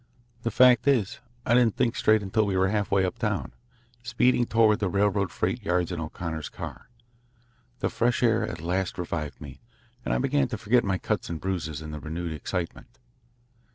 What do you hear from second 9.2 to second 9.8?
me,